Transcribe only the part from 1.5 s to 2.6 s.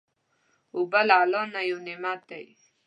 نه یو نعمت دی.